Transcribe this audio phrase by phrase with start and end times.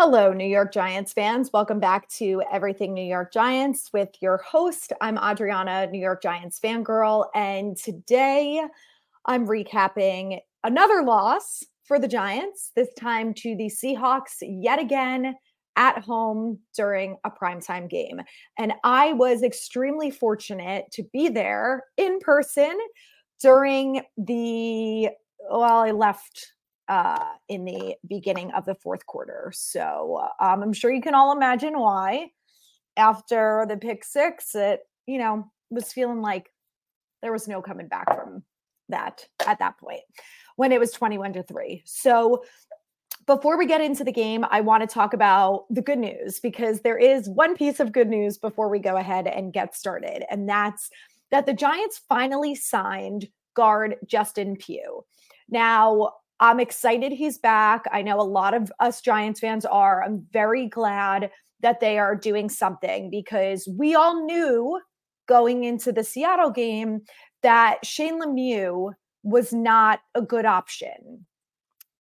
[0.00, 1.50] Hello, New York Giants fans.
[1.52, 4.92] Welcome back to Everything New York Giants with your host.
[5.00, 7.26] I'm Adrianna, New York Giants fangirl.
[7.34, 8.62] And today
[9.26, 15.34] I'm recapping another loss for the Giants, this time to the Seahawks yet again
[15.74, 18.20] at home during a primetime game.
[18.56, 22.78] And I was extremely fortunate to be there in person
[23.40, 25.08] during the,
[25.50, 26.52] well, I left
[26.88, 29.52] uh, in the beginning of the fourth quarter.
[29.54, 32.30] So um, I'm sure you can all imagine why.
[32.96, 36.50] After the pick six, it, you know, was feeling like
[37.22, 38.42] there was no coming back from
[38.88, 40.00] that at that point
[40.56, 41.82] when it was 21 to 3.
[41.84, 42.42] So
[43.26, 46.80] before we get into the game, I want to talk about the good news because
[46.80, 50.24] there is one piece of good news before we go ahead and get started.
[50.30, 50.90] And that's
[51.30, 55.04] that the Giants finally signed guard Justin Pugh.
[55.50, 57.84] Now, I'm excited he's back.
[57.92, 60.02] I know a lot of us Giants fans are.
[60.02, 61.30] I'm very glad
[61.60, 64.80] that they are doing something because we all knew
[65.26, 67.00] going into the Seattle game
[67.42, 71.26] that Shane Lemieux was not a good option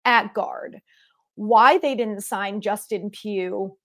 [0.06, 0.82] at guard.
[1.36, 3.76] Why they didn't sign Justin Pugh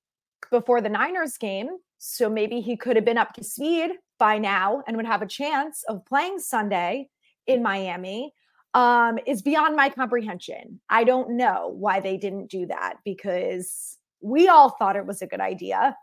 [0.50, 4.82] before the Niners game, so maybe he could have been up to speed by now
[4.86, 7.08] and would have a chance of playing Sunday
[7.46, 8.32] in Miami
[8.74, 10.80] um, is beyond my comprehension.
[10.88, 15.26] I don't know why they didn't do that because we all thought it was a
[15.26, 15.96] good idea.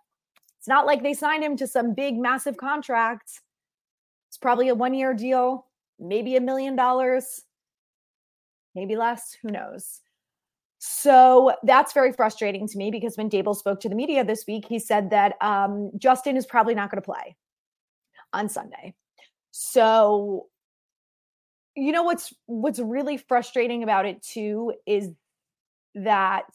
[0.59, 3.41] It's not like they signed him to some big, massive contract.
[4.27, 5.65] It's probably a one year deal,
[5.99, 7.41] maybe a million dollars,
[8.75, 10.01] maybe less, who knows.
[10.79, 14.65] So that's very frustrating to me because when Daboll spoke to the media this week,
[14.67, 17.35] he said that um, Justin is probably not going to play
[18.31, 18.93] on Sunday.
[19.51, 20.47] So
[21.75, 25.09] you know what's what's really frustrating about it too is
[25.95, 26.45] that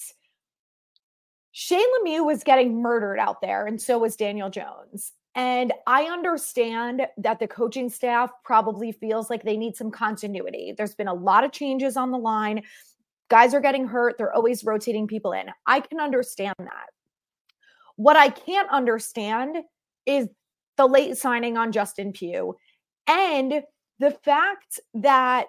[1.53, 5.13] Shane Lemieux was getting murdered out there, and so was Daniel Jones.
[5.36, 10.75] And I understand that the coaching staff probably feels like they need some continuity.
[10.77, 12.63] There's been a lot of changes on the line.
[13.31, 14.17] Guys are getting hurt.
[14.17, 15.46] They're always rotating people in.
[15.67, 16.91] I can understand that.
[17.96, 19.58] What I can't understand
[20.07, 20.29] is
[20.77, 22.57] the late signing on Justin Pugh
[23.07, 23.63] and
[23.99, 25.49] the fact that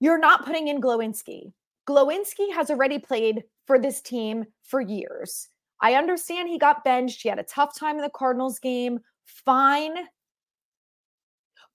[0.00, 1.52] you're not putting in Glowinski.
[1.88, 5.48] Glowinski has already played for this team for years.
[5.80, 7.22] I understand he got benched.
[7.22, 9.00] He had a tough time in the Cardinals game.
[9.24, 9.94] Fine.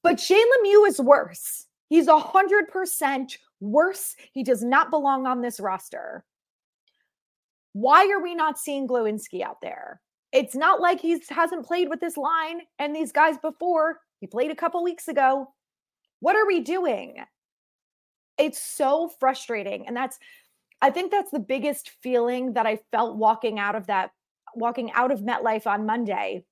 [0.04, 1.66] But Shane Lemieux is worse.
[1.90, 4.16] He's 100% worse.
[4.34, 6.24] He does not belong on this roster.
[7.74, 10.02] Why are we not seeing Glowinski out there?
[10.32, 14.00] It's not like he hasn't played with this line and these guys before.
[14.20, 15.54] He played a couple weeks ago.
[16.20, 17.18] What are we doing?
[18.38, 19.88] It's so frustrating.
[19.88, 20.18] And that's,
[20.82, 24.12] I think that's the biggest feeling that I felt walking out of that,
[24.56, 26.44] walking out of MetLife on Monday.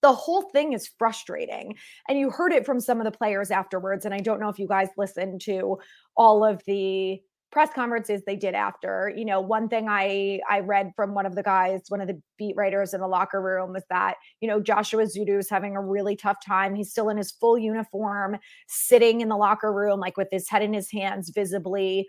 [0.00, 1.74] The whole thing is frustrating.
[2.08, 4.04] And you heard it from some of the players afterwards.
[4.04, 5.78] And I don't know if you guys listened to
[6.16, 7.20] all of the
[7.50, 11.34] press conferences they did after you know one thing i i read from one of
[11.34, 14.60] the guys one of the beat writers in the locker room was that you know
[14.60, 16.74] joshua Ezeudu is having a really tough time.
[16.74, 20.62] He's still in his full uniform sitting in the locker room like with his head
[20.62, 22.06] in his hands visibly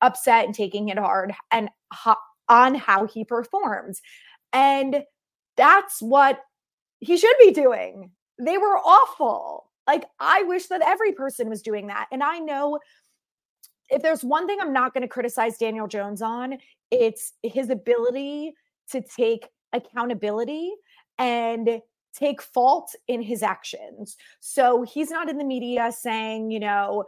[0.00, 2.14] upset and taking it hard and ho-
[2.48, 4.00] on how he performs.
[4.52, 5.02] And
[5.56, 6.40] that's what
[6.98, 8.10] he should be doing.
[8.38, 9.70] They were awful.
[9.86, 12.06] Like i wish that every person was doing that.
[12.12, 12.78] And i know
[13.92, 16.58] if there's one thing I'm not going to criticize Daniel Jones on,
[16.90, 18.54] it's his ability
[18.90, 20.72] to take accountability
[21.18, 21.80] and
[22.14, 24.16] take fault in his actions.
[24.40, 27.04] So he's not in the media saying, you know,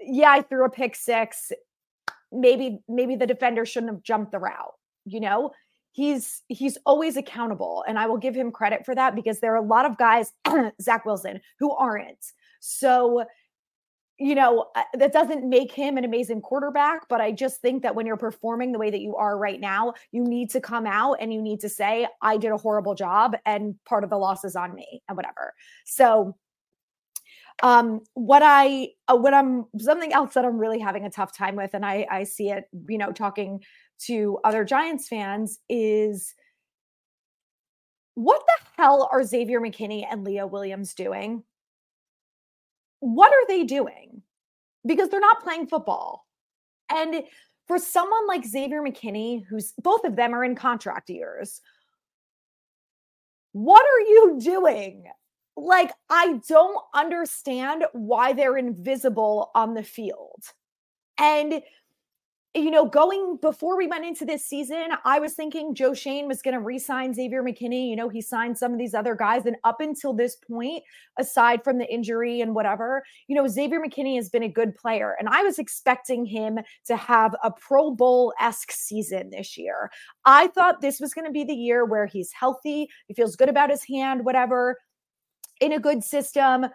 [0.00, 1.52] yeah, I threw a pick six.
[2.32, 4.74] Maybe maybe the defender shouldn't have jumped the route,
[5.04, 5.50] you know?
[5.92, 9.62] He's he's always accountable and I will give him credit for that because there are
[9.62, 10.32] a lot of guys
[10.80, 12.24] Zach Wilson who aren't.
[12.60, 13.24] So
[14.20, 17.94] you know, uh, that doesn't make him an amazing quarterback, but I just think that
[17.94, 21.14] when you're performing the way that you are right now, you need to come out
[21.20, 24.44] and you need to say, I did a horrible job and part of the loss
[24.44, 25.54] is on me and whatever.
[25.86, 26.36] So,
[27.62, 31.56] um, what I, uh, what I'm, something else that I'm really having a tough time
[31.56, 33.62] with, and I, I see it, you know, talking
[34.06, 36.34] to other Giants fans is
[38.14, 41.42] what the hell are Xavier McKinney and Leo Williams doing?
[43.00, 44.22] What are they doing?
[44.86, 46.26] Because they're not playing football.
[46.90, 47.22] And
[47.66, 51.60] for someone like Xavier McKinney, who's both of them are in contract years,
[53.52, 55.04] what are you doing?
[55.56, 60.42] Like, I don't understand why they're invisible on the field.
[61.18, 61.62] And
[62.54, 66.42] you know, going before we went into this season, I was thinking Joe Schoen was
[66.42, 67.88] going to re-sign Xavier McKinney.
[67.88, 70.82] You know, he signed some of these other guys, and up until this point,
[71.16, 75.14] aside from the injury and whatever, you know, Xavier McKinney has been a good player,
[75.20, 79.88] and I was expecting him to have a Pro Bowl esque season this year.
[80.24, 83.48] I thought this was going to be the year where he's healthy, he feels good
[83.48, 84.76] about his hand, whatever,
[85.60, 86.66] in a good system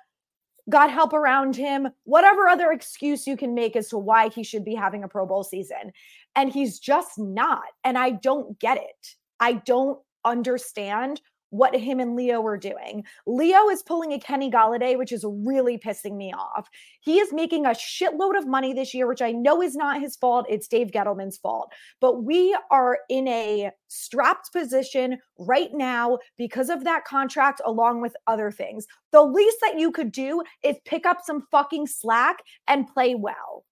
[0.69, 4.65] got help around him, whatever other excuse you can make as to why he should
[4.65, 5.91] be having a Pro Bowl season.
[6.35, 7.63] And he's just not.
[7.83, 9.15] And I don't get it.
[9.39, 13.03] I don't understand what him and Leo were doing.
[13.25, 16.69] Leo is pulling a Kenny Golladay, which is really pissing me off.
[17.01, 20.15] He is making a shitload of money this year, which I know is not his
[20.15, 20.45] fault.
[20.49, 21.71] It's Dave Gettleman's fault.
[22.01, 28.15] But we are in a strapped position right now because of that contract, along with
[28.27, 28.85] other things.
[29.11, 32.37] The least that you could do is pick up some fucking slack
[32.67, 33.65] and play well.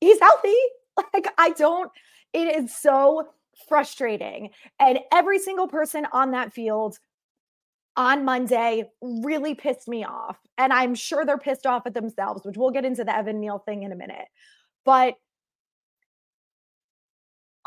[0.00, 0.56] He's healthy.
[1.14, 1.90] Like, I don't,
[2.34, 3.28] it is so
[3.68, 4.50] frustrating.
[4.78, 6.98] And every single person on that field
[7.96, 10.38] on Monday really pissed me off.
[10.58, 13.58] And I'm sure they're pissed off at themselves, which we'll get into the Evan Neal
[13.58, 14.28] thing in a minute.
[14.84, 15.14] But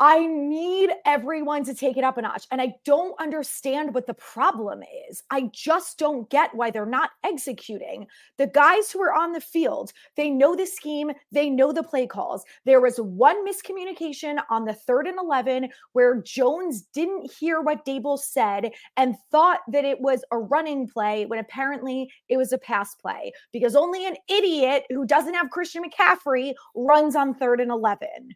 [0.00, 2.46] I need everyone to take it up a notch.
[2.50, 5.22] And I don't understand what the problem is.
[5.30, 8.08] I just don't get why they're not executing.
[8.36, 12.08] The guys who are on the field, they know the scheme, they know the play
[12.08, 12.44] calls.
[12.64, 18.18] There was one miscommunication on the third and 11 where Jones didn't hear what Daboll
[18.18, 22.96] said and thought that it was a running play when apparently it was a pass
[22.96, 28.34] play because only an idiot who doesn't have Christian McCaffrey runs on third and 11.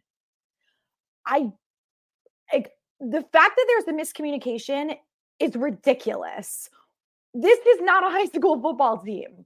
[1.29, 1.51] I
[2.51, 4.97] like the fact that there's a miscommunication
[5.39, 6.69] is ridiculous.
[7.33, 9.45] This is not a high school football team.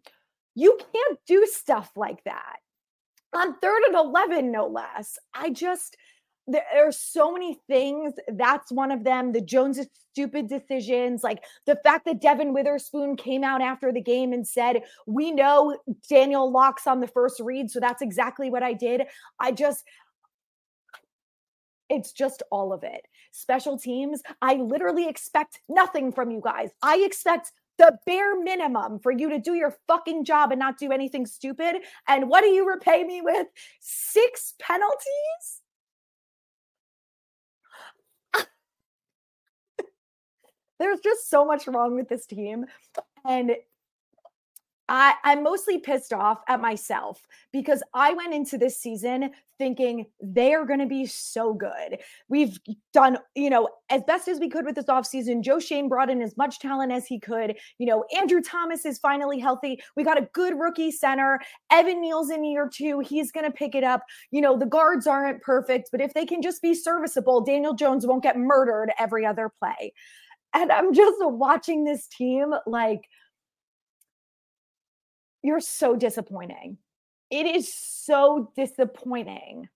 [0.55, 2.57] You can't do stuff like that.
[3.35, 5.17] On third and 11, no less.
[5.33, 5.97] I just,
[6.47, 8.13] there are so many things.
[8.27, 9.31] That's one of them.
[9.31, 14.31] The Joneses' stupid decisions, like the fact that Devon Witherspoon came out after the game
[14.33, 15.77] and said, We know
[16.07, 17.71] Daniel locks on the first read.
[17.71, 19.03] So that's exactly what I did.
[19.39, 19.83] I just,
[21.89, 23.07] it's just all of it.
[23.31, 26.71] Special teams, I literally expect nothing from you guys.
[26.81, 30.91] I expect the bare minimum for you to do your fucking job and not do
[30.91, 31.77] anything stupid.
[32.07, 33.47] And what do you repay me with?
[33.79, 35.61] Six penalties?
[40.79, 42.65] There's just so much wrong with this team.
[43.25, 43.55] And
[44.89, 50.53] I, I'm mostly pissed off at myself because I went into this season thinking they
[50.53, 51.99] are going to be so good.
[52.27, 52.59] We've
[52.91, 55.41] done, you know, as best as we could with this offseason.
[55.41, 57.55] Joe Schoen brought in as much talent as he could.
[57.77, 59.81] You know, Andrew Thomas is finally healthy.
[59.95, 61.39] We got a good rookie center.
[61.71, 62.99] Evan Neal's in year two.
[62.99, 64.03] He's going to pick it up.
[64.31, 68.05] You know, the guards aren't perfect, but if they can just be serviceable, Daniel Jones
[68.05, 69.93] won't get murdered every other play.
[70.53, 73.07] And I'm just watching this team like–
[75.43, 76.77] you're so disappointing.
[77.29, 79.67] It is so disappointing.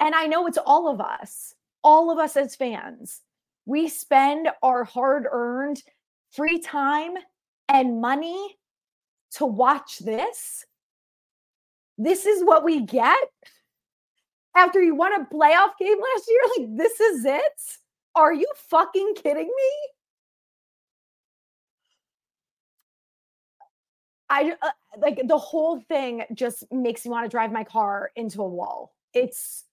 [0.00, 3.20] And I know it's all of us, all of us as fans.
[3.66, 5.82] We spend our hard earned
[6.30, 7.14] free time
[7.68, 8.56] and money
[9.32, 10.64] to watch this.
[11.96, 13.16] This is what we get
[14.56, 16.40] after you won a playoff game last year.
[16.58, 17.42] Like, this is it?
[18.14, 19.93] Are you fucking kidding me?
[24.34, 28.42] I uh, like the whole thing just makes me want to drive my car into
[28.42, 28.92] a wall.
[29.12, 29.64] It's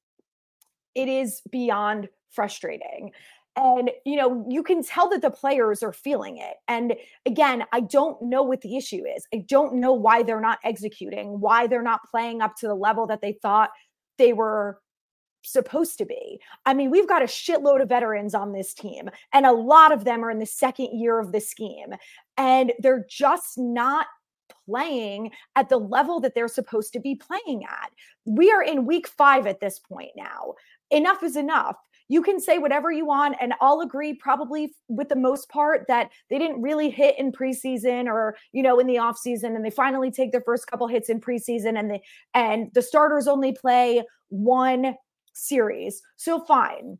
[0.93, 3.11] it is beyond frustrating.
[3.55, 6.57] And you know, you can tell that the players are feeling it.
[6.67, 6.93] And
[7.25, 9.25] again, I don't know what the issue is.
[9.33, 13.07] I don't know why they're not executing, why they're not playing up to the level
[13.07, 13.71] that they thought
[14.19, 14.79] they were
[15.41, 16.39] supposed to be.
[16.67, 20.03] I mean, we've got a shitload of veterans on this team, and a lot of
[20.03, 21.95] them are in the second year of the scheme,
[22.37, 24.05] and they're just not
[24.65, 27.91] playing at the level that they're supposed to be playing at.
[28.25, 30.53] We are in week five at this point now.
[30.89, 31.77] Enough is enough.
[32.07, 36.09] You can say whatever you want, and I'll agree probably with the most part that
[36.29, 40.11] they didn't really hit in preseason or you know in the offseason, and they finally
[40.11, 41.99] take their first couple hits in preseason, and the
[42.33, 44.95] and the starters only play one
[45.33, 46.01] series.
[46.17, 46.97] So fine.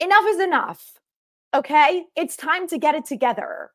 [0.00, 0.92] Enough is enough.
[1.54, 2.04] Okay?
[2.16, 3.70] It's time to get it together.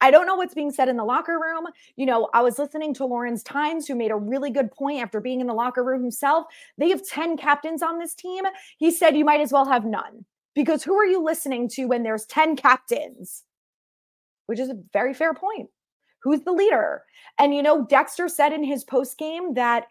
[0.00, 1.66] I don't know what's being said in the locker room.
[1.96, 5.20] You know, I was listening to Lawrence Tynes, who made a really good point after
[5.20, 6.46] being in the locker room himself.
[6.78, 8.44] They have 10 captains on this team.
[8.78, 12.02] He said you might as well have none because who are you listening to when
[12.02, 13.44] there's 10 captains?
[14.46, 15.68] Which is a very fair point.
[16.22, 17.02] Who's the leader?
[17.38, 19.86] And you know, Dexter said in his post game that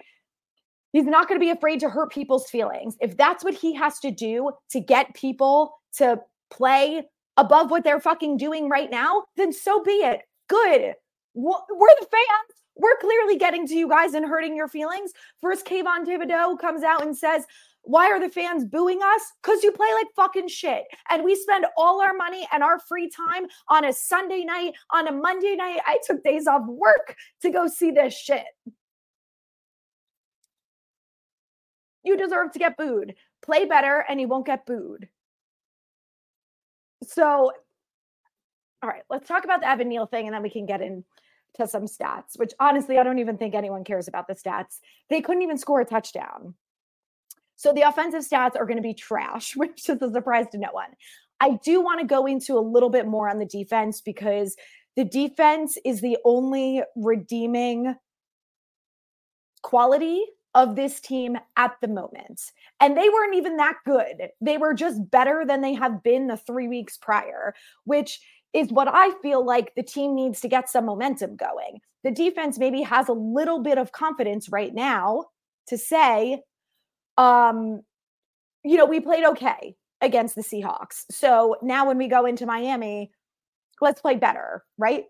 [0.92, 2.98] he's not going to be afraid to hurt people's feelings.
[3.00, 6.20] If that's what he has to do to get people to
[6.52, 7.04] play
[7.38, 10.22] above what they're fucking doing right now, then so be it.
[10.48, 10.94] Good.
[11.34, 12.64] We're the fans.
[12.76, 15.12] We're clearly getting to you guys and hurting your feelings.
[15.42, 17.46] First, Kayvon Thibodeaux comes out and says,
[17.84, 19.22] why are the fans booing us?
[19.42, 20.84] Because you play like fucking shit.
[21.10, 25.08] And we spend all our money and our free time on a Sunday night, on
[25.08, 25.80] a Monday night.
[25.86, 28.46] I took days off work to go see this shit.
[32.04, 33.16] You deserve to get booed.
[33.42, 35.08] Play better and you won't get booed.
[37.04, 37.52] So,
[38.82, 41.06] all right, let's talk about the Evan Neal thing and then we can get into
[41.66, 44.80] some stats, which honestly, I don't even think anyone cares about the stats.
[45.10, 46.56] They couldn't even score a touchdown.
[47.56, 50.70] So the offensive stats are going to be trash, which is a surprise to no
[50.72, 50.90] one.
[51.42, 54.56] I do want to go into a little bit more on the defense because
[54.96, 57.96] the defense is the only redeeming
[59.62, 60.26] quality
[60.56, 62.42] of this team at the moment.
[62.80, 64.30] And they weren't even that good.
[64.42, 67.54] They were just better than they have been the three weeks prior,
[67.86, 68.20] which
[68.54, 71.80] is what I feel like the team needs to get some momentum going.
[72.04, 75.26] The defense maybe has a little bit of confidence right now
[75.68, 76.42] to say,
[77.18, 77.82] um,
[78.64, 81.06] you know, we played okay against the Seahawks.
[81.12, 83.12] So now when we go into Miami,
[83.82, 85.06] let's play better, right?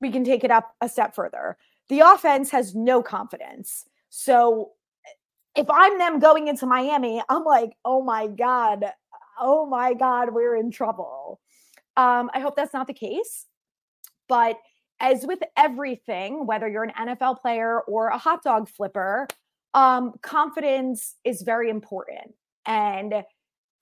[0.00, 1.56] We can take it up a step further.
[1.88, 3.86] The offense has no confidence.
[4.08, 4.72] So
[5.56, 8.84] if I'm them going into Miami, I'm like, oh my God,
[9.40, 11.40] oh my God, we're in trouble.
[11.96, 13.46] Um, I hope that's not the case.
[14.28, 14.58] But
[15.00, 19.28] as with everything, whether you're an NFL player or a hot dog flipper,
[19.74, 22.34] um, confidence is very important.
[22.64, 23.14] And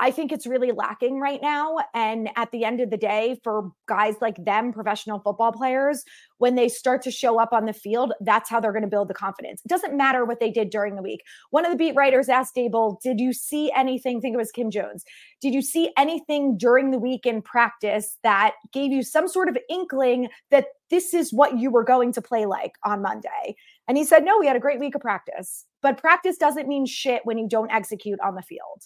[0.01, 1.77] I think it's really lacking right now.
[1.95, 6.03] And at the end of the day, for guys like them, professional football players,
[6.39, 9.09] when they start to show up on the field, that's how they're going to build
[9.09, 9.63] the confidence.
[9.65, 11.23] It doesn't matter what they did during the week.
[11.51, 14.19] One of the beat writers asked Daboll, Did you see anything?
[14.19, 15.05] I think it was Kim Jones.
[15.41, 19.57] Did you see anything during the week in practice that gave you some sort of
[19.71, 23.55] inkling that this is what you were going to play like on Monday?
[23.87, 25.67] And he said, No, we had a great week of practice.
[25.83, 28.83] But practice doesn't mean shit when you don't execute on the field.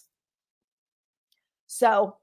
[1.69, 2.15] So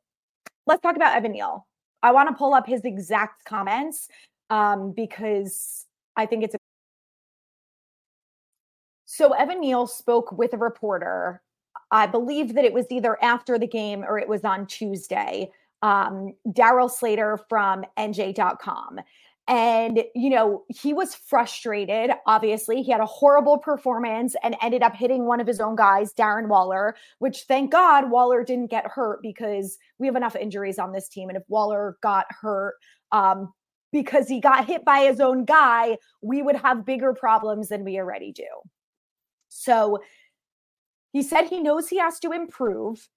[0.67, 1.67] let's talk about Evan Neal.
[2.03, 4.09] I want to pull up his exact comments
[4.51, 5.87] um, because
[6.17, 6.59] I think it's a.
[9.07, 11.43] So Evan Neal spoke with a reporter.
[11.93, 15.53] I believe that it was either after the game or it was on Tuesday.
[15.81, 18.99] Um, Darryl Slater from NJ.com.
[19.49, 22.11] And, you know, he was frustrated.
[22.27, 26.13] Obviously, he had a horrible performance and ended up hitting one of his own guys,
[26.13, 30.93] Darren Waller, which thank God Waller didn't get hurt because we have enough injuries on
[30.93, 31.29] this team.
[31.29, 32.75] And if Waller got hurt,
[33.13, 33.53] um,
[33.93, 37.99] because he got hit by his own guy, we would have bigger problems than we
[37.99, 38.49] already do.
[39.49, 40.01] So
[41.13, 43.09] he said he knows he has to improve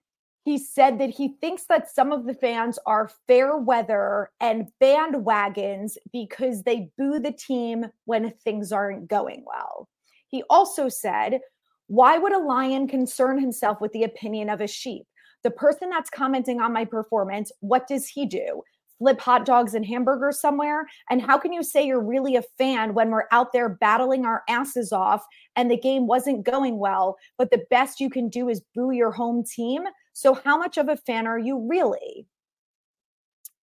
[0.44, 5.98] he said that he thinks that some of the fans are fair weather and bandwagons
[6.12, 9.90] because they boo the team when things aren't going well.
[10.28, 11.42] He also said,
[11.88, 15.06] Why would a lion concern himself with the opinion of a sheep?
[15.44, 18.64] The person that's commenting on my performance, what does he do?
[19.00, 20.86] Flip hot dogs and hamburgers somewhere?
[21.10, 24.44] And how can you say you're really a fan when we're out there battling our
[24.48, 25.26] asses off
[25.56, 29.12] and the game wasn't going well, but the best you can do is boo your
[29.12, 29.84] home team?
[30.14, 32.28] So, how much of a fan are you really?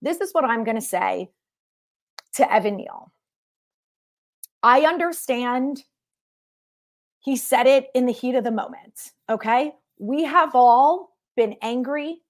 [0.03, 1.31] This is what I'm going to say
[2.35, 3.13] to Evan Neal.
[4.63, 5.85] I understand
[7.21, 9.13] he said it in the heat of the moment.
[9.29, 9.73] Okay.
[9.99, 12.23] We have all been angry,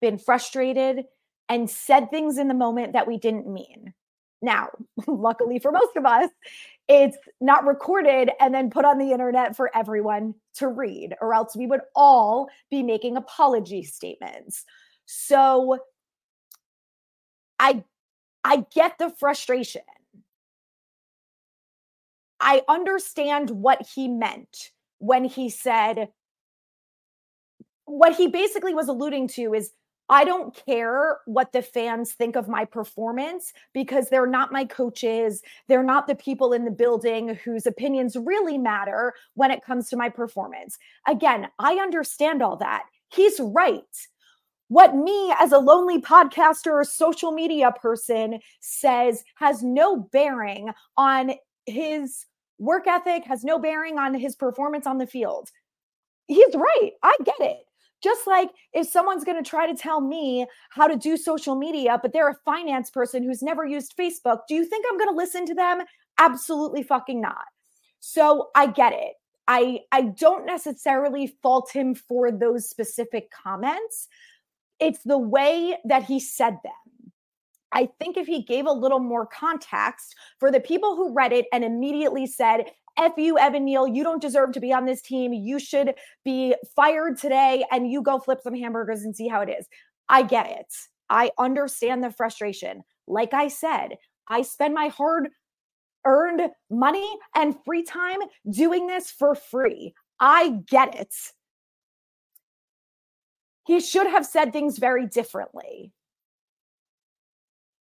[0.00, 1.04] been frustrated,
[1.48, 3.92] and said things in the moment that we didn't mean.
[4.42, 4.68] Now,
[5.06, 6.30] luckily for most of us,
[6.88, 11.56] it's not recorded and then put on the internet for everyone to read, or else
[11.56, 14.64] we would all be making apology statements.
[15.06, 15.78] So
[17.58, 17.84] I
[18.42, 19.82] I get the frustration.
[22.38, 26.08] I understand what he meant when he said
[27.86, 29.72] what he basically was alluding to is
[30.08, 35.42] I don't care what the fans think of my performance because they're not my coaches.
[35.66, 39.96] They're not the people in the building whose opinions really matter when it comes to
[39.96, 40.78] my performance.
[41.08, 42.84] Again, I understand all that.
[43.08, 43.82] He's right.
[44.68, 51.32] What me as a lonely podcaster or social media person says has no bearing on
[51.66, 52.26] his
[52.58, 55.50] work ethic, has no bearing on his performance on the field.
[56.26, 56.92] He's right.
[57.02, 57.58] I get it.
[58.04, 61.98] Just like if someone's going to try to tell me how to do social media,
[62.00, 65.16] but they're a finance person who's never used Facebook, do you think I'm going to
[65.16, 65.80] listen to them?
[66.18, 67.46] Absolutely fucking not.
[68.00, 69.14] So I get it.
[69.48, 74.08] I I don't necessarily fault him for those specific comments.
[74.80, 77.12] It's the way that he said them.
[77.72, 81.46] I think if he gave a little more context for the people who read it
[81.52, 85.32] and immediately said, F you, Evan Neal, you don't deserve to be on this team.
[85.32, 89.48] You should be fired today and you go flip some hamburgers and see how it
[89.48, 89.66] is.
[90.08, 90.72] I get it.
[91.10, 92.82] I understand the frustration.
[93.06, 93.98] Like I said,
[94.28, 95.30] I spend my hard
[96.06, 99.94] earned money and free time doing this for free.
[100.20, 101.14] I get it.
[103.66, 105.92] He should have said things very differently.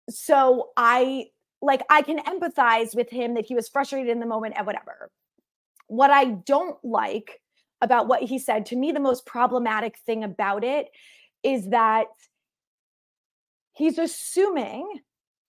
[0.09, 1.27] So I
[1.61, 5.11] like I can empathize with him that he was frustrated in the moment and whatever.
[5.87, 7.41] What I don't like
[7.81, 10.87] about what he said, to me, the most problematic thing about it
[11.43, 12.07] is that
[13.73, 15.01] he's assuming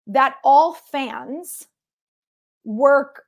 [0.07, 1.67] that all fans
[2.63, 3.23] work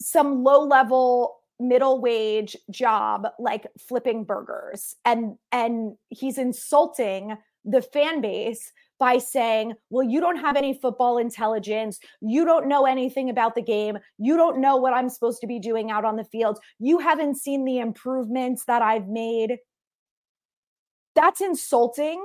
[0.00, 8.20] some low level middle wage job like flipping burgers and and he's insulting the fan
[8.20, 8.72] base
[9.02, 11.98] by saying, Well, you don't have any football intelligence.
[12.20, 13.98] You don't know anything about the game.
[14.16, 16.60] You don't know what I'm supposed to be doing out on the field.
[16.78, 19.56] You haven't seen the improvements that I've made.
[21.16, 22.24] That's insulting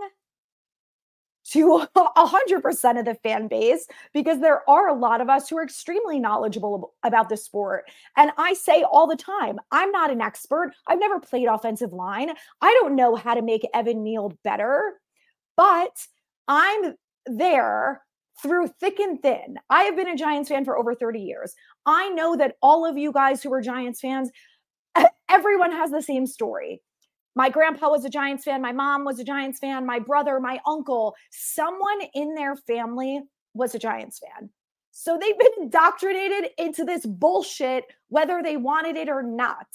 [1.50, 5.64] to 100% of the fan base because there are a lot of us who are
[5.64, 7.86] extremely knowledgeable about the sport.
[8.16, 10.74] And I say all the time, I'm not an expert.
[10.86, 12.34] I've never played offensive line.
[12.62, 15.02] I don't know how to make Evan Neal better,
[15.56, 15.90] but
[16.48, 18.02] I'm there
[18.42, 19.58] through thick and thin.
[19.70, 21.54] I have been a Giants fan for over 30 years.
[21.86, 24.30] I know that all of you guys who are Giants fans,
[25.30, 26.82] everyone has the same story.
[27.36, 28.62] My grandpa was a Giants fan.
[28.62, 29.86] My mom was a Giants fan.
[29.86, 33.22] My brother, my uncle, someone in their family
[33.54, 34.50] was a Giants fan.
[34.92, 39.68] So they've been indoctrinated into this bullshit, whether they wanted it or not.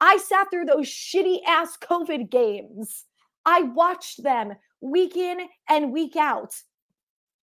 [0.00, 3.04] I sat through those shitty ass COVID games.
[3.44, 5.38] I watched them week in
[5.68, 6.54] and week out.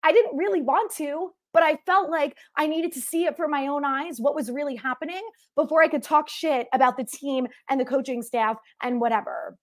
[0.03, 3.47] I didn't really want to, but I felt like I needed to see it for
[3.47, 5.21] my own eyes, what was really happening
[5.55, 9.57] before I could talk shit about the team and the coaching staff and whatever.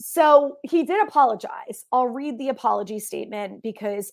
[0.00, 1.84] So he did apologize.
[1.92, 4.12] I'll read the apology statement because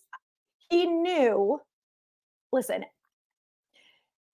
[0.70, 1.62] he knew.
[2.52, 2.84] Listen,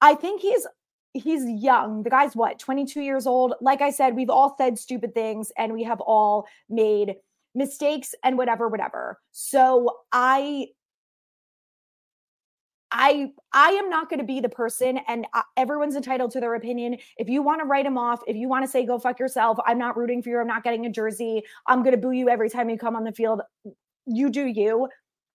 [0.01, 0.65] I think he's
[1.13, 2.03] he's young.
[2.03, 3.53] The guy's what, 22 years old?
[3.61, 7.15] Like I said, we've all said stupid things and we have all made
[7.55, 10.67] mistakes and whatever whatever so i
[12.93, 16.53] I I am not going to be the person, and I, everyone's entitled to their
[16.53, 16.97] opinion.
[17.17, 19.57] If you want to write him off, if you want to say go fuck yourself,
[19.65, 20.39] I'm not rooting for you.
[20.39, 21.41] I'm not getting a jersey.
[21.67, 23.41] I'm going to boo you every time you come on the field.
[24.05, 24.87] You do you.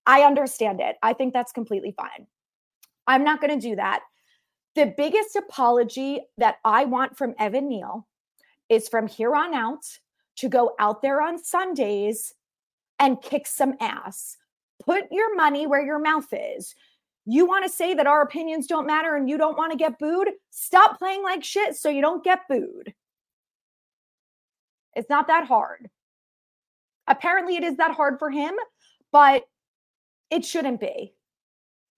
[0.06, 0.96] I understand it.
[1.02, 2.28] I think that's completely fine.
[3.08, 4.02] I'm not going to do that.
[4.76, 8.06] The biggest apology that I want from Evan Neal
[8.68, 9.84] is from here on out
[10.38, 12.34] to go out there on Sundays
[12.98, 14.36] and kick some ass.
[14.84, 16.74] Put your money where your mouth is.
[17.26, 19.98] You want to say that our opinions don't matter and you don't want to get
[19.98, 20.30] booed?
[20.50, 22.94] Stop playing like shit so you don't get booed.
[24.94, 25.90] It's not that hard.
[27.06, 28.54] Apparently, it is that hard for him,
[29.12, 29.44] but
[30.30, 31.14] it shouldn't be.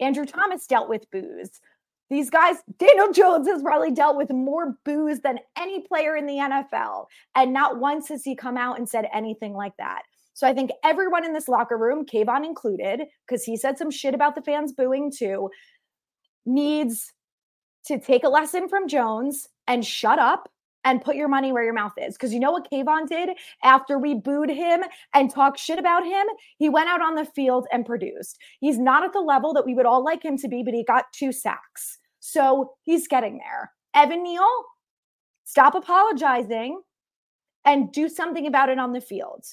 [0.00, 1.60] Andrew Thomas dealt with boos.
[2.10, 6.34] These guys, Daniel Jones has probably dealt with more boos than any player in the
[6.34, 7.06] NFL.
[7.36, 10.02] And not once has he come out and said anything like that.
[10.34, 14.14] So I think everyone in this locker room, Kayvon included, because he said some shit
[14.14, 15.50] about the fans booing too,
[16.44, 17.12] needs
[17.86, 20.50] to take a lesson from Jones and shut up
[20.84, 22.14] and put your money where your mouth is.
[22.14, 23.30] Because you know what Kayvon did
[23.62, 24.80] after we booed him
[25.14, 26.26] and talked shit about him?
[26.56, 28.38] He went out on the field and produced.
[28.60, 30.84] He's not at the level that we would all like him to be, but he
[30.84, 31.98] got two sacks.
[32.20, 33.72] So he's getting there.
[33.94, 34.46] Evan Neal,
[35.44, 36.80] stop apologizing
[37.64, 39.44] and do something about it on the field.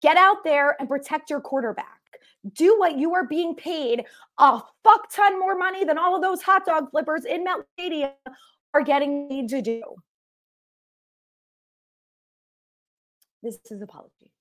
[0.00, 1.86] Get out there and protect your quarterback.
[2.54, 4.04] Do what you are being paid
[4.38, 8.12] a fuck ton more money than all of those hot dog flippers in Met Stadium
[8.72, 9.82] are getting paid to do.
[13.42, 14.32] This is apology.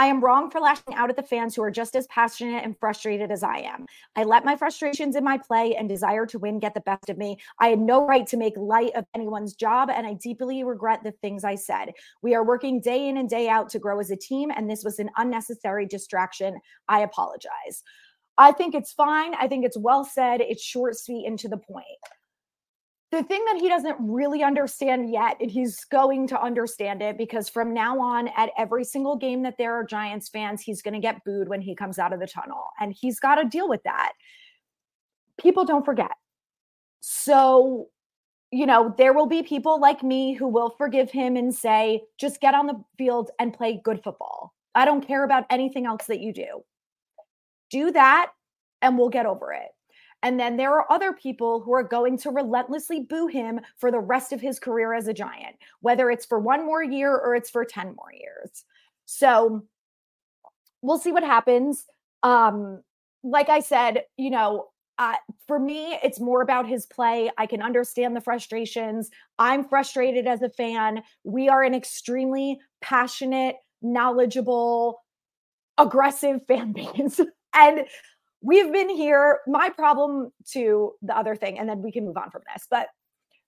[0.00, 2.74] I am wrong for lashing out at the fans who are just as passionate and
[2.80, 3.84] frustrated as I am.
[4.16, 7.18] I let my frustrations in my play and desire to win get the best of
[7.18, 7.36] me.
[7.58, 11.12] I had no right to make light of anyone's job, and I deeply regret the
[11.20, 11.92] things I said.
[12.22, 14.84] We are working day in and day out to grow as a team, and this
[14.84, 16.58] was an unnecessary distraction.
[16.88, 17.82] I apologize.
[18.38, 19.34] I think it's fine.
[19.34, 20.40] I think it's well said.
[20.40, 21.84] It's short, sweet, and to the point
[23.12, 27.48] the thing that he doesn't really understand yet, and he's going to understand it because
[27.48, 31.00] from now on, at every single game that there are Giants fans, he's going to
[31.00, 32.68] get booed when he comes out of the tunnel.
[32.80, 34.12] And he's got to deal with that.
[35.40, 36.12] people don't forget.
[37.00, 37.88] So,
[38.50, 42.40] you know, there will be people like me who will forgive him and say, just
[42.40, 44.52] get on the field and play good football.
[44.74, 46.62] I don't care about anything else that you do.
[47.70, 48.32] Do that
[48.82, 49.68] and we'll get over it.
[50.22, 53.98] And then there are other people who are going to relentlessly boo him for the
[53.98, 57.50] rest of his career as a Giant, whether it's for one more year or it's
[57.50, 58.64] for 10 more years.
[59.06, 59.64] So
[60.82, 61.86] we'll see what happens.
[62.22, 62.82] Um,
[63.22, 65.14] like I said, you know, uh,
[65.46, 67.30] for me, it's more about his play.
[67.38, 69.10] I can understand the frustrations.
[69.38, 71.02] I'm frustrated as a fan.
[71.24, 75.00] We are an extremely passionate, knowledgeable,
[75.78, 77.18] aggressive fan base.
[77.54, 77.86] and
[78.42, 79.40] we've been here.
[79.46, 82.88] My problem to the other thing, and then we can move on from this, but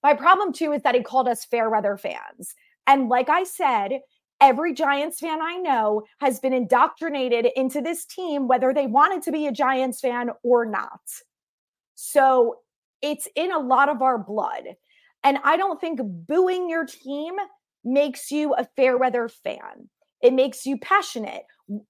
[0.02, 2.54] my problem too is that he called us fair weather fans.
[2.86, 4.00] And like I said,
[4.40, 9.32] every Giants fan I know has been indoctrinated into this team, whether they wanted to
[9.32, 11.00] be a Giants fan or not.
[11.94, 12.56] So
[13.00, 14.64] it's in a lot of our blood.
[15.22, 17.34] And I don't think booing your team
[17.84, 19.88] makes you a fair weather fan.
[20.20, 21.44] It makes you passionate.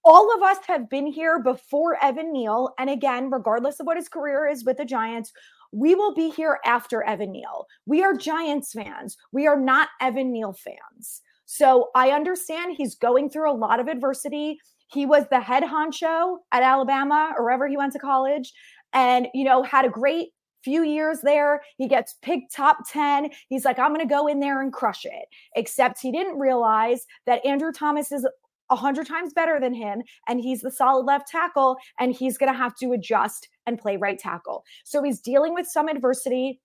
[0.04, 2.74] All of us have been here before Evan Neal.
[2.78, 5.32] And again, regardless of what his career is with the Giants,
[5.72, 7.66] we will be here after Evan Neal.
[7.86, 9.16] We are Giants fans.
[9.32, 11.22] We are not Evan Neal fans.
[11.46, 14.58] So I understand he's going through a lot of adversity.
[14.92, 18.52] He was the head honcho at Alabama or wherever he went to college
[18.92, 20.28] and, you know, had a great
[20.62, 21.62] few years there.
[21.76, 23.30] He gets picked top 10.
[23.48, 25.24] He's like, I'm going to go in there and crush it.
[25.56, 28.26] Except he didn't realize that Andrew Thomas is
[28.72, 32.50] a hundred times better than him, and he's the solid left tackle, and he's going
[32.50, 34.64] to have to adjust and play right tackle.
[34.84, 36.60] So he's dealing with some adversity.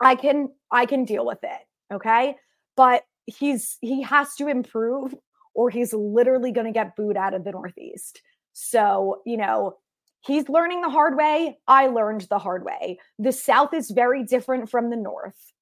[0.00, 1.60] I can I can deal with it.
[1.92, 2.36] Okay,
[2.76, 5.14] but he's he has to improve,
[5.54, 8.22] or he's literally going to get booed out of the Northeast.
[8.52, 9.76] So you know
[10.22, 11.58] He's learning the hard way.
[11.66, 12.98] I learned the hard way.
[13.18, 15.52] The South is very different from the North.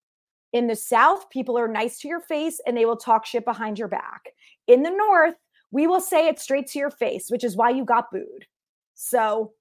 [0.52, 3.78] In the South, people are nice to your face and they will talk shit behind
[3.78, 4.30] your back.
[4.66, 5.34] In the North,
[5.70, 8.46] we will say it straight to your face, which is why you got booed.
[8.94, 9.52] So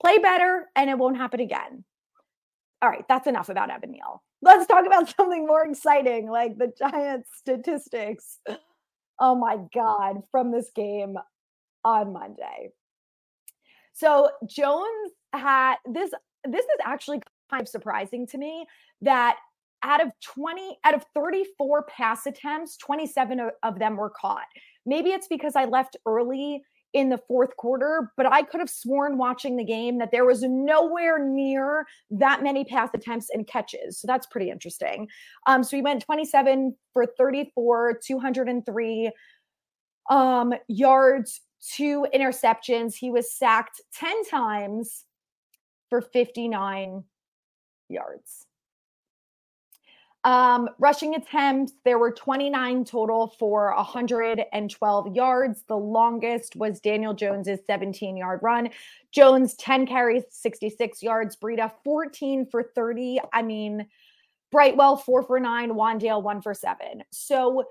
[0.00, 1.84] play better and it won't happen again.
[2.80, 4.22] All right, that's enough about Evan Neal.
[4.40, 8.38] Let's talk about something more exciting like the Giants statistics.
[9.20, 11.16] Oh my God, from this game
[11.84, 12.70] on Monday.
[13.92, 16.12] So Jones had this.
[16.48, 18.64] This is actually kind of surprising to me
[19.02, 19.36] that
[19.82, 24.46] out of 20 out of 34 pass attempts 27 of them were caught
[24.88, 26.62] maybe it's because i left early
[26.94, 30.42] in the fourth quarter but i could have sworn watching the game that there was
[30.42, 35.06] nowhere near that many pass attempts and catches so that's pretty interesting
[35.46, 39.10] um so he went 27 for 34 203
[40.10, 42.94] um yards two interceptions.
[42.94, 45.04] He was sacked 10 times
[45.88, 47.04] for 59
[47.88, 48.47] yards.
[50.24, 55.62] Um, rushing attempts, there were 29 total for 112 yards.
[55.68, 58.70] The longest was Daniel Jones's 17 yard run.
[59.12, 61.36] Jones, 10 carries, 66 yards.
[61.36, 63.20] Breida, 14 for 30.
[63.32, 63.86] I mean,
[64.50, 65.70] Brightwell, four for nine.
[65.70, 67.04] Wan'Dale, one for seven.
[67.10, 67.64] So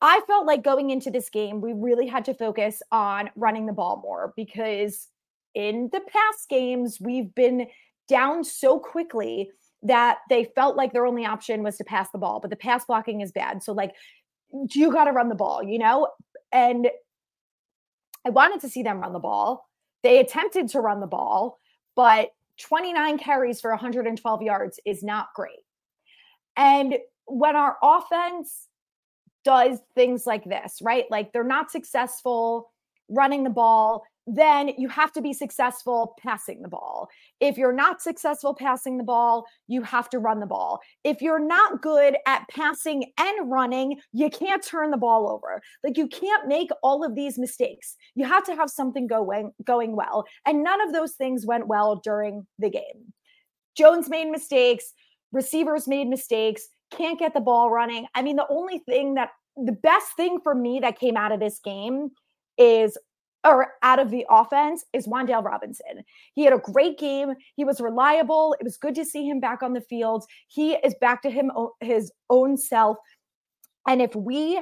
[0.00, 3.72] I felt like going into this game, we really had to focus on running the
[3.72, 5.08] ball more because
[5.54, 7.66] in the past games, we've been
[8.06, 9.50] down so quickly
[9.86, 12.84] that they felt like their only option was to pass the ball, but the pass
[12.84, 13.62] blocking is bad.
[13.62, 13.94] So, like,
[14.70, 16.08] you got to run the ball, you know?
[16.52, 16.88] And
[18.24, 19.68] I wanted to see them run the ball.
[20.02, 21.58] They attempted to run the ball,
[21.94, 25.60] but 29 carries for 112 yards is not great.
[26.56, 26.96] And
[27.26, 28.68] when our offense
[29.44, 31.04] does things like this, right?
[31.10, 32.72] Like they're not successful
[33.08, 37.08] running the ball, then you have to be successful passing the ball.
[37.40, 40.80] If you're not successful passing the ball, you have to run the ball.
[41.04, 45.62] If you're not good at passing and running, you can't turn the ball over.
[45.84, 47.96] Like you can't make all of these mistakes.
[48.16, 50.24] You have to have something going going well.
[50.44, 53.12] And none of those things went well during the game.
[53.76, 54.92] Jones made mistakes,
[55.32, 58.06] receivers made mistakes, can't get the ball running.
[58.14, 61.40] I mean, the only thing that the best thing for me that came out of
[61.40, 62.10] this game
[62.58, 62.98] is
[63.46, 66.02] or out of the offense is Wan'Dale Robinson.
[66.34, 67.34] He had a great game.
[67.54, 68.56] He was reliable.
[68.60, 70.24] It was good to see him back on the field.
[70.48, 72.96] He is back to him his own self.
[73.86, 74.60] And if we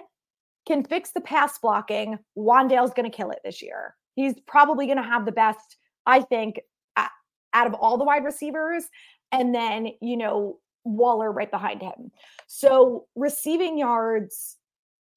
[0.67, 3.97] can fix the pass blocking, Wan'Dale's going to kill it this year.
[4.17, 6.61] He's probably going to have the best, I think,
[6.97, 8.85] out of all the wide receivers.
[9.33, 12.11] And then, you know, Waller right behind him.
[12.47, 14.57] So receiving yards,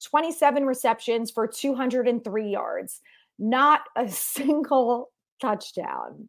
[0.04, 3.00] 27 receptions for 203 yards,
[3.38, 6.28] not a single touchdown.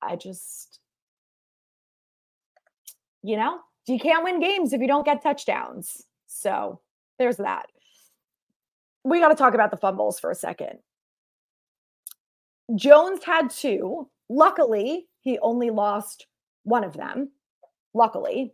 [0.00, 0.78] I just,
[3.22, 6.02] you know, you can't win games if you don't get touchdowns.
[6.26, 6.80] So
[7.18, 7.66] there's that.
[9.02, 10.78] We got to talk about the fumbles for a second.
[12.74, 14.08] Jones had two.
[14.28, 16.26] Luckily, he only lost
[16.64, 17.30] one of them.
[17.92, 18.52] Luckily,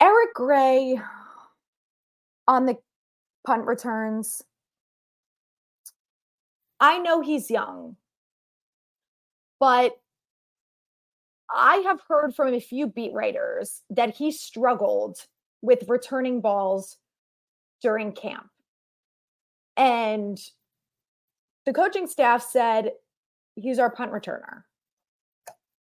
[0.00, 1.00] Eric Gray
[2.46, 2.76] on the
[3.46, 4.42] punt returns.
[6.80, 7.96] I know he's young,
[9.60, 9.92] but
[11.54, 15.18] I have heard from a few beat writers that he struggled
[15.62, 16.96] with returning balls
[17.80, 18.48] during camp.
[19.76, 20.38] And
[21.66, 22.92] the coaching staff said
[23.56, 24.64] he's our punt returner.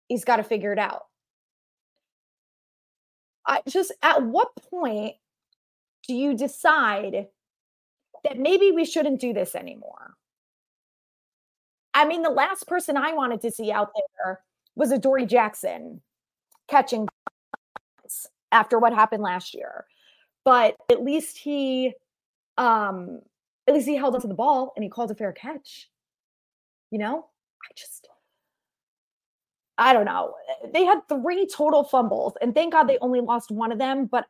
[0.09, 1.05] He's got to figure it out.
[3.47, 5.15] I just at what point
[6.07, 7.27] do you decide
[8.25, 10.15] that maybe we shouldn't do this anymore?
[11.95, 14.41] I mean, the last person I wanted to see out there
[14.77, 16.01] was Adoree' Jackson
[16.69, 17.09] catching
[18.53, 19.85] after what happened last year.
[20.45, 21.93] But at least he
[22.57, 23.21] um
[23.67, 25.89] at least he held onto the ball and he called a fair catch.
[26.91, 27.27] You know?
[27.63, 28.09] I just
[29.81, 30.35] I don't know.
[30.75, 34.05] They had three total fumbles, and thank God they only lost one of them.
[34.05, 34.27] But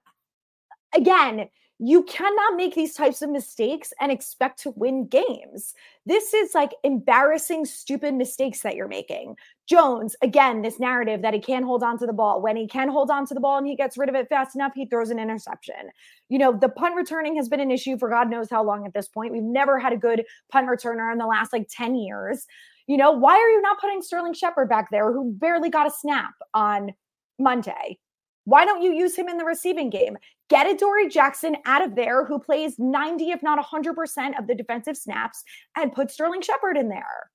[0.94, 1.48] again,
[1.82, 5.72] you cannot make these types of mistakes and expect to win games.
[6.04, 9.36] This is like embarrassing, stupid mistakes that you're making.
[9.66, 12.42] Jones, again, this narrative that he can't hold on to the ball.
[12.42, 14.54] When he can hold on to the ball and he gets rid of it fast
[14.54, 15.90] enough, he throws an interception.
[16.28, 18.92] You know, the punt returning has been an issue for God knows how long at
[18.92, 19.32] this point.
[19.32, 22.46] We've never had a good punt returner in the last like 10 years.
[22.88, 25.90] You know, why are you not putting Sterling Shepard back there who barely got a
[25.90, 26.92] snap on
[27.38, 27.98] Monday?
[28.44, 30.16] Why don't you use him in the receiving game?
[30.48, 34.96] Get Adoree' Jackson out of there, who plays 90, if not 100% of the defensive
[34.96, 35.44] snaps,
[35.76, 37.30] and put Sterling Shepard in there.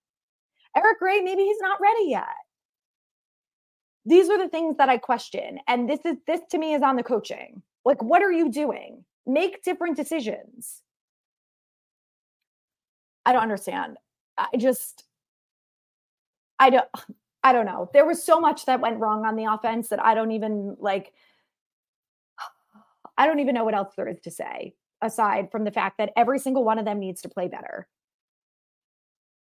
[0.76, 2.26] Eric Gray, maybe he's not ready yet.
[4.06, 5.60] These are the things that I question.
[5.68, 7.62] And this is this to me is on the coaching.
[7.86, 9.04] Like, what are you doing?
[9.26, 10.82] Make different decisions.
[13.26, 13.98] I don't understand.
[14.38, 15.06] I just
[16.60, 16.88] I don't
[17.46, 17.92] I don't know.
[17.94, 21.14] There was so much that went wrong on the offense that I don't even like
[23.20, 26.12] I don't even know what else there is to say aside from the fact that
[26.18, 27.88] every single one of them needs to play better.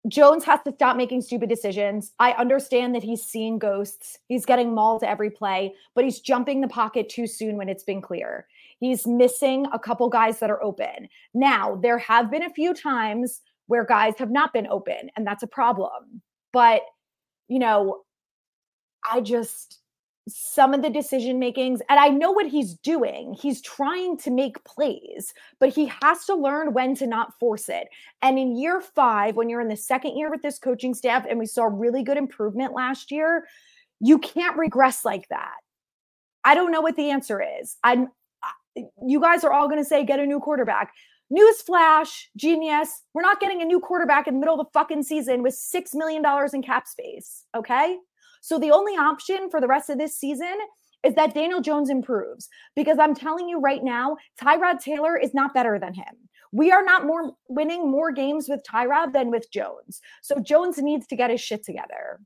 [0.07, 2.13] Jones has to stop making stupid decisions.
[2.19, 4.19] I understand that he's seeing ghosts.
[4.29, 8.03] He's getting mauled every play, but he's jumping the pocket too soon when it's been
[8.03, 8.47] clear.
[8.81, 11.09] He's missing a couple guys that are open.
[11.33, 15.43] Now, there have been a few times where guys have not been open, and that's
[15.43, 16.21] a problem.
[16.53, 16.83] But
[17.49, 18.03] you know,
[19.11, 19.81] I just
[20.31, 23.35] some of the decision makings and I know what he's doing.
[23.41, 27.89] He's trying to make plays, but he has to learn when to not force it.
[28.23, 31.39] And in year 5 when you're in the second year with this coaching staff and
[31.39, 33.47] we saw really good improvement last year,
[34.01, 35.57] you can't regress like that.
[36.45, 37.77] I don't know what the answer is.
[37.83, 38.09] I'm
[39.05, 40.93] you guys are all going to say get a new quarterback.
[41.33, 43.03] Newsflash, genius.
[43.13, 45.95] We're not getting a new quarterback in the middle of the fucking season with $6
[45.95, 46.23] million
[46.55, 47.45] in cap space.
[47.57, 47.99] Okay.
[48.41, 50.57] So the only option for the rest of this season
[51.05, 55.55] is that Daniel Jones improves because I'm telling you right now, Tyrod Taylor is not
[55.55, 56.15] better than him.
[56.51, 60.01] We are not more winning more games with Tyrod than with Jones.
[60.23, 62.21] So Jones needs to get his shit together.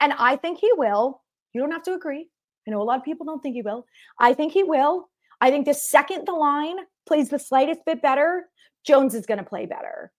[0.00, 1.22] And I think he will.
[1.52, 2.28] You don't have to agree.
[2.66, 3.86] I know a lot of people don't think he will.
[4.18, 5.10] I think he will.
[5.40, 8.46] I think the second the line plays the slightest bit better,
[8.84, 10.12] Jones is going to play better.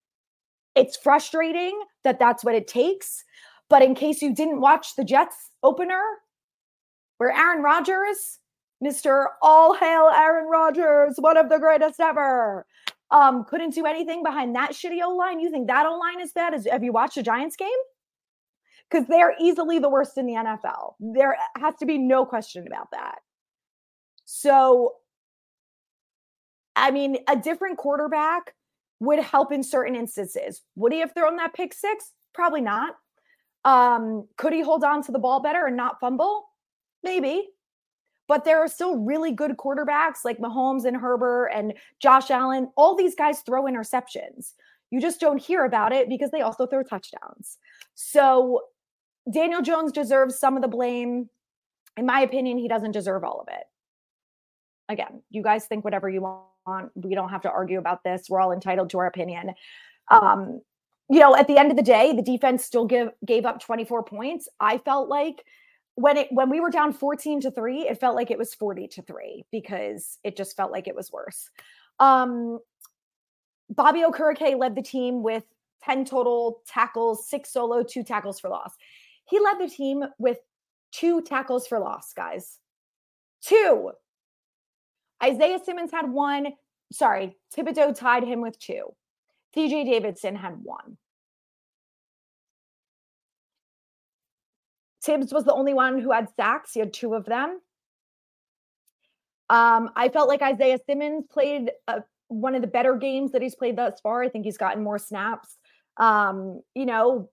[0.76, 3.24] It's frustrating that that's what it takes.
[3.70, 6.02] But in case you didn't watch the Jets opener,
[7.18, 8.40] where Aaron Rodgers,
[8.84, 9.28] Mr.
[9.42, 12.66] All Hail Aaron Rodgers, one of the greatest ever,
[13.12, 15.40] um, couldn't do anything behind that shitty O line.
[15.40, 16.54] You think that O line is bad?
[16.70, 17.70] Have you watched the Giants game?
[18.90, 20.96] Because they're easily the worst in the NFL.
[21.00, 23.20] There has to be no question about that.
[24.26, 24.94] So
[26.76, 28.54] I mean, a different quarterback
[29.00, 30.62] would help in certain instances.
[30.76, 32.14] Would he have thrown that pick six?
[32.34, 32.96] Probably not.
[33.64, 36.46] Um, could he hold on to the ball better and not fumble?
[37.04, 37.50] Maybe.
[38.28, 42.72] But there are still really good quarterbacks like Mahomes and Herbert and Josh Allen.
[42.76, 44.54] All these guys throw interceptions.
[44.90, 47.58] You just don't hear about it because they also throw touchdowns.
[47.94, 48.62] So
[49.32, 51.30] Daniel Jones deserves some of the blame.
[51.98, 53.64] In my opinion, he doesn't deserve all of it.
[54.90, 56.92] Again, you guys think whatever you want.
[56.96, 58.28] We don't have to argue about this.
[58.30, 59.54] We're all entitled to our opinion.
[60.10, 60.62] Um,
[61.10, 64.04] you know, at the end of the day, the defense still give gave up 24
[64.04, 64.50] points.
[64.60, 65.44] I felt like
[65.96, 68.88] when it when we were down 14 to 3, it felt like it was 40
[68.90, 71.50] to 3 because it just felt like it was worse.
[72.00, 72.60] Um
[73.70, 75.44] Bobby Okereke led the team with
[75.84, 78.74] 10 total tackles, six solo, two tackles for loss.
[79.26, 80.38] He led the team with
[80.92, 82.60] two tackles for loss, guys.
[83.42, 83.92] Two.
[85.26, 86.54] Isaiah Simmons had one.
[86.92, 88.94] Sorry, Thibodeaux tied him with two.
[89.56, 90.98] DJ Davidson had one.
[95.04, 96.74] Tibbs was the only one who had sacks.
[96.74, 97.60] He had two of them.
[99.50, 103.56] Um, I felt like Isaiah Simmons played uh, one of the better games that he's
[103.56, 104.24] played thus far.
[104.24, 105.58] I think he's gotten more snaps.
[105.98, 107.30] Um, you know,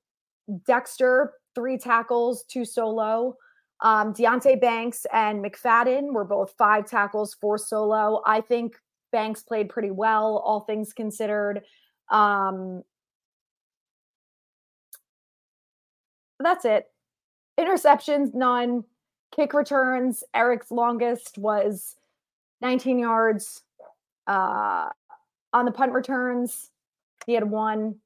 [0.66, 3.36] Dexter, three tackles, two solo.
[3.82, 8.22] Um, Deonte Banks and McFadden were both five tackles, four solo.
[8.24, 8.76] I think
[9.10, 11.62] Banks played pretty well, all things considered.
[12.08, 12.82] Um,
[16.38, 16.86] that's it.
[17.58, 18.84] Interceptions, none.
[19.34, 21.96] Kick returns, Eric's longest was
[22.60, 23.62] 19 yards.
[24.26, 24.88] Uh,
[25.52, 26.70] on the punt returns,
[27.26, 27.96] he had one.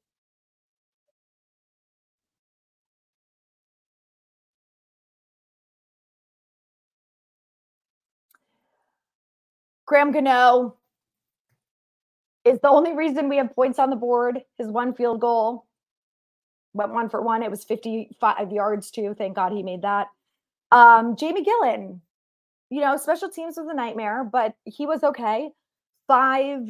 [9.87, 10.75] Graham Gano
[12.45, 14.41] is the only reason we have points on the board.
[14.57, 15.65] His one field goal
[16.73, 17.41] went one for one.
[17.41, 19.15] It was 55 yards too.
[19.17, 20.07] Thank God he made that.
[20.71, 22.01] Um, Jamie Gillan,
[22.69, 25.49] you know, special teams was a nightmare, but he was okay.
[26.07, 26.69] Five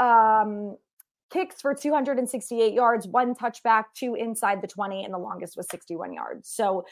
[0.00, 0.76] um,
[1.32, 6.12] kicks for 268 yards, one touchback, two inside the 20, and the longest was 61
[6.12, 6.48] yards.
[6.48, 6.84] So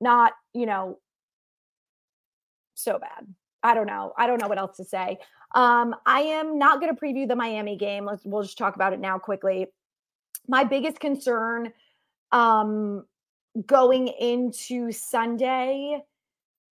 [0.00, 0.98] not, you know,
[2.74, 3.26] so bad.
[3.66, 4.12] I don't know.
[4.16, 5.18] I don't know what else to say.
[5.52, 8.04] Um, I am not going to preview the Miami game.
[8.04, 9.66] Let's we'll just talk about it now quickly.
[10.46, 11.72] My biggest concern
[12.30, 13.04] um,
[13.66, 16.00] going into Sunday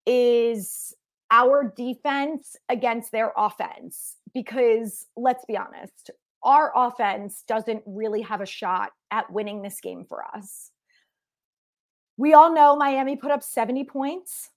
[0.05, 0.95] is
[1.31, 6.11] our defense against their offense because let's be honest,
[6.43, 10.71] our offense doesn't really have a shot at winning this game for us.
[12.15, 14.51] We all know Miami put up 70 points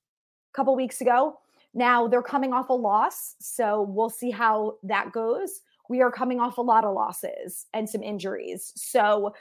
[0.53, 1.41] a couple weeks ago.
[1.75, 5.61] Now they're coming off a loss, so we'll see how that goes.
[5.89, 8.73] We are coming off a lot of losses and some injuries.
[8.77, 9.35] So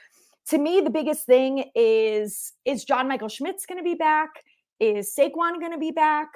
[0.50, 4.30] to me, the biggest thing is is John Michael Schmitz going to be back?
[4.80, 6.30] Is Saquon going to be back?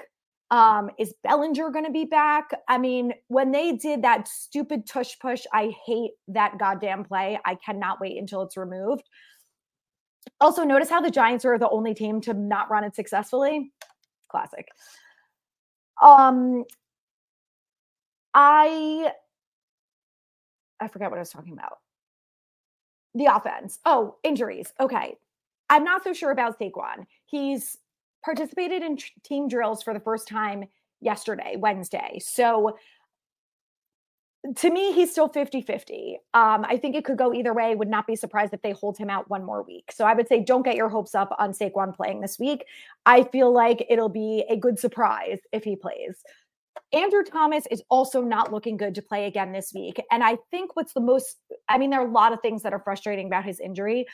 [0.50, 2.52] Um, is Bellinger going to be back?
[2.68, 7.40] I mean, when they did that stupid tush push, I hate that goddamn play.
[7.46, 9.08] I cannot wait until it's removed.
[10.42, 13.72] Also, notice how the Giants are the only team to not run it successfully.
[14.30, 14.68] Classic.
[16.02, 16.64] Um,
[18.34, 19.12] I
[20.80, 21.78] I forget what I was talking about.
[23.14, 23.80] The offense.
[23.86, 24.74] Oh, injuries.
[24.80, 25.16] Okay.
[25.70, 27.06] I'm not so sure about Saquon.
[27.26, 27.78] He's
[28.24, 30.66] participated in team drills for the first time
[31.02, 32.20] yesterday, Wednesday.
[32.22, 32.78] So
[34.56, 36.18] to me, he's still 50 50.
[36.34, 37.76] Um, I think it could go either way.
[37.76, 39.92] Would not be surprised if they hold him out one more week.
[39.92, 42.66] So I would say don't get your hopes up on Saquon playing this week.
[43.06, 46.24] I feel like it'll be a good surprise if he plays.
[46.94, 50.02] Andrew Thomas is also not looking good to play again this week.
[50.10, 51.38] And I think what's the most,
[51.70, 54.08] I mean, there are a lot of things that are frustrating about his injury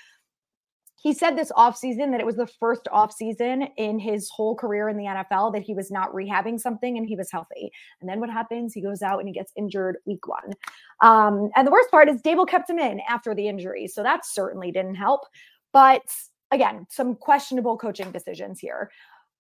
[1.08, 4.98] he said this offseason that it was the first offseason in his whole career in
[4.98, 7.72] the NFL that he was not rehabbing something and he was healthy.
[8.02, 8.74] And then what happens?
[8.74, 10.52] He goes out and he gets injured week one.
[11.02, 13.88] Um, and the worst part is Daboll kept him in after the injury.
[13.88, 15.22] So that certainly didn't help.
[15.72, 16.04] But
[16.52, 18.92] again, some questionable coaching decisions here.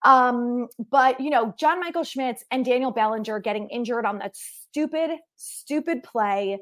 [0.06, 5.18] Um, but you know, John Michael Schmitz and Daniel Bellinger getting injured on that stupid,
[5.36, 6.60] stupid play.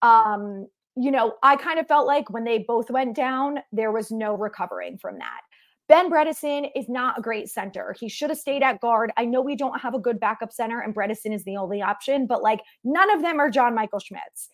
[0.00, 4.10] Um, you know, I kind of felt like when they both went down, there was
[4.10, 5.40] no recovering from that.
[5.88, 7.94] Ben Bredeson is not a great center.
[7.98, 9.12] He should have stayed at guard.
[9.16, 12.26] I know we don't have a good backup center, and Bredeson is the only option,
[12.26, 14.48] but like none of them are John Michael Schmitz.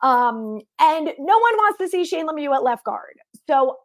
[0.00, 3.18] Um, and no one wants to see Shane Lemieux at left guard.
[3.48, 3.76] So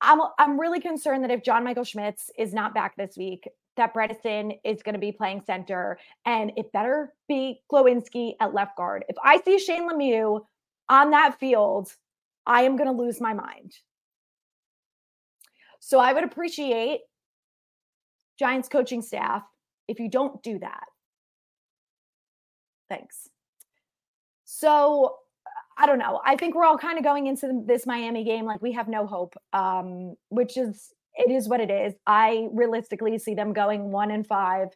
[0.00, 3.94] I'm I'm really concerned that if John Michael Schmitz is not back this week, that
[3.94, 9.04] Bredeson is going to be playing center, and it better be Glowinski at left guard.
[9.08, 10.40] If I see Shane Lemieux
[10.88, 11.94] on that field,
[12.46, 13.74] I am going to lose my mind.
[15.78, 17.00] So I would appreciate
[18.38, 19.42] Giants coaching staff
[19.88, 20.84] if you don't do that.
[22.88, 23.28] Thanks.
[24.44, 25.16] So
[25.78, 26.20] I don't know.
[26.24, 29.06] I think we're all kind of going into this Miami game like we have no
[29.06, 31.94] hope, um, which is it is what it is.
[32.06, 34.68] I realistically see them going one and five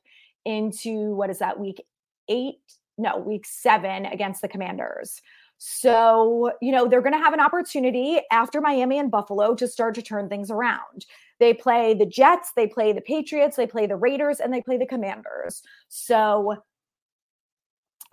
[0.44, 1.82] into what is that week
[2.28, 2.60] eight?
[2.96, 5.20] No, week seven against the Commanders.
[5.58, 9.94] So, you know, they're going to have an opportunity after Miami and Buffalo to start
[9.94, 11.06] to turn things around.
[11.40, 14.76] They play the Jets, they play the Patriots, they play the Raiders, and they play
[14.76, 15.62] the Commanders.
[15.88, 16.56] So,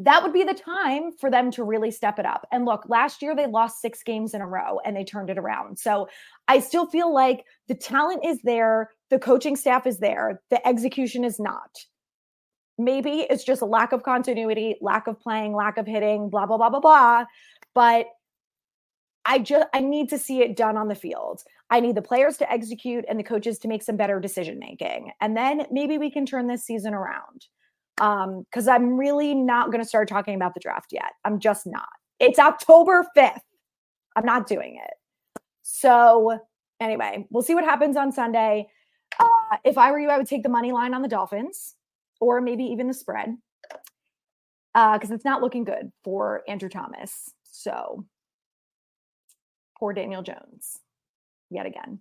[0.03, 2.47] that would be the time for them to really step it up.
[2.51, 5.37] And look, last year they lost six games in a row and they turned it
[5.37, 5.77] around.
[5.79, 6.07] So
[6.47, 11.23] I still feel like the talent is there, the coaching staff is there, the execution
[11.23, 11.77] is not.
[12.77, 16.57] Maybe it's just a lack of continuity, lack of playing, lack of hitting, blah, blah,
[16.57, 17.25] blah, blah, blah.
[17.75, 18.07] But
[19.23, 21.43] I just I need to see it done on the field.
[21.69, 25.11] I need the players to execute and the coaches to make some better decision making.
[25.21, 27.45] And then maybe we can turn this season around.
[28.01, 31.13] Um, because I'm really not gonna start talking about the draft yet.
[31.23, 31.87] I'm just not.
[32.19, 33.39] It's October 5th.
[34.15, 34.93] I'm not doing it.
[35.61, 36.39] So
[36.79, 38.67] anyway, we'll see what happens on Sunday.
[39.19, 41.75] Uh, if I were you, I would take the money line on the Dolphins
[42.19, 43.37] or maybe even the spread.
[44.73, 47.31] Uh, because it's not looking good for Andrew Thomas.
[47.43, 48.05] So
[49.77, 50.79] poor Daniel Jones
[51.49, 51.99] yet again.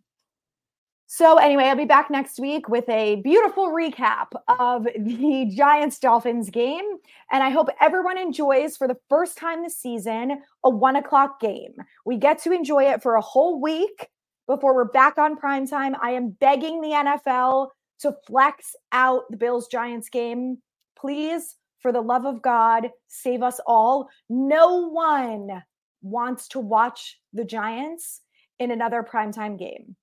[1.13, 4.29] So, anyway, I'll be back next week with a beautiful recap
[4.61, 6.85] of the Giants Dolphins game.
[7.33, 11.75] And I hope everyone enjoys for the first time this season a one o'clock game.
[12.07, 14.09] We get to enjoy it for a whole week
[14.47, 15.97] before we're back on prime time.
[16.01, 17.71] I am begging the NFL
[18.03, 20.59] to flex out the Bills Giants game.
[20.97, 24.09] Please, for the love of God, save us all.
[24.29, 25.65] No one
[26.03, 28.21] wants to watch the Giants
[28.61, 29.97] in another primetime game.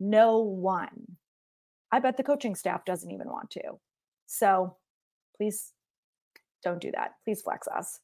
[0.00, 1.16] No one.
[1.90, 3.62] I bet the coaching staff doesn't even want to.
[4.26, 4.76] So
[5.36, 5.72] please
[6.62, 7.14] don't do that.
[7.24, 8.00] Please flex us.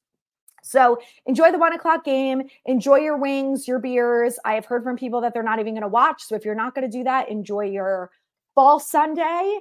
[0.62, 2.44] So enjoy the one o'clock game.
[2.64, 4.38] Enjoy your wings, your beers.
[4.44, 6.22] I have heard from people that they're not even going to watch.
[6.22, 8.10] So if you're not going to do that, enjoy your
[8.54, 9.58] fall Sunday.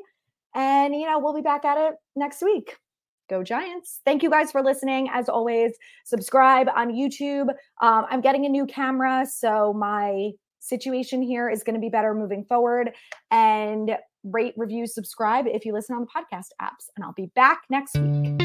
[0.56, 2.78] And, you know, we'll be back at it next week.
[3.30, 4.00] Go Giants.
[4.06, 5.10] Thank you guys for listening.
[5.12, 5.74] As always,
[6.06, 7.50] subscribe on YouTube.
[7.82, 9.26] Um, I'm getting a new camera.
[9.30, 10.32] So my
[10.64, 12.92] situation here is going to be better moving forward.
[13.32, 16.90] And rate, review, subscribe if you listen on the podcast apps.
[16.96, 18.43] And I'll be back next week.